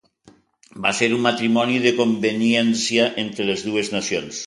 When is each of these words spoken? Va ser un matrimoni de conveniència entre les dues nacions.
Va 0.85 0.93
ser 0.99 1.09
un 1.17 1.21
matrimoni 1.27 1.77
de 1.85 1.93
conveniència 2.01 3.09
entre 3.29 3.51
les 3.53 3.71
dues 3.71 3.97
nacions. 3.99 4.39